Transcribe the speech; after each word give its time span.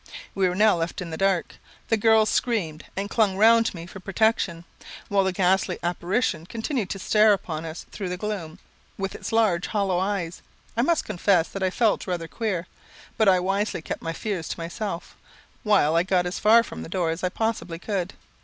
We 0.33 0.49
were 0.49 0.55
now 0.55 0.75
left 0.77 0.99
in 0.99 1.11
the 1.11 1.15
dark. 1.15 1.57
The 1.89 1.95
girls 1.95 2.31
screamed, 2.31 2.85
and 2.95 3.07
clung 3.07 3.37
round 3.37 3.71
me 3.75 3.85
for 3.85 3.99
protection, 3.99 4.65
while 5.09 5.23
the 5.23 5.31
ghastly 5.31 5.77
apparition 5.83 6.47
continued 6.47 6.89
to 6.89 6.97
stare 6.97 7.33
upon 7.33 7.65
us 7.65 7.85
through 7.91 8.09
the 8.09 8.17
gloom, 8.17 8.57
with 8.97 9.13
its 9.13 9.31
large, 9.31 9.67
hollow 9.67 9.99
eyes, 9.99 10.41
I 10.75 10.81
must 10.81 11.05
confess 11.05 11.49
that 11.49 11.61
I 11.61 11.69
felt 11.69 12.07
rather 12.07 12.27
queer; 12.27 12.65
but 13.15 13.29
I 13.29 13.39
wisely 13.39 13.83
kept 13.83 14.01
my 14.01 14.11
fears 14.11 14.47
to 14.47 14.59
myself, 14.59 15.15
while 15.61 15.95
I 15.95 16.01
got 16.01 16.25
as 16.25 16.39
far 16.39 16.63
from 16.63 16.81
the 16.81 16.89
door 16.89 17.11
as 17.11 17.23
I 17.23 17.29
possibly 17.29 17.77
could. 17.77 18.13